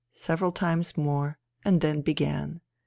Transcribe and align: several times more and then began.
several 0.09 0.51
times 0.51 0.97
more 0.97 1.37
and 1.63 1.79
then 1.81 2.01
began. 2.01 2.59